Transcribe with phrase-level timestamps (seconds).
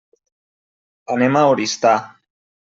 [1.17, 1.95] Anem a Oristà.